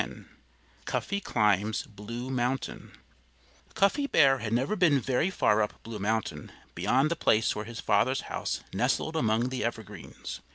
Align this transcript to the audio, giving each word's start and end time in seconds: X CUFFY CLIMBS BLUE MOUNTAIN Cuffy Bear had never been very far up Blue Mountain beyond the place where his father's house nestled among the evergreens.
X 0.01 0.09
CUFFY 0.85 1.19
CLIMBS 1.19 1.83
BLUE 1.83 2.31
MOUNTAIN 2.31 2.93
Cuffy 3.75 4.07
Bear 4.07 4.39
had 4.39 4.51
never 4.51 4.75
been 4.75 4.99
very 4.99 5.29
far 5.29 5.61
up 5.61 5.75
Blue 5.83 5.99
Mountain 5.99 6.51
beyond 6.73 7.11
the 7.11 7.15
place 7.15 7.55
where 7.55 7.65
his 7.65 7.79
father's 7.81 8.21
house 8.21 8.61
nestled 8.73 9.15
among 9.15 9.49
the 9.49 9.63
evergreens. 9.63 10.39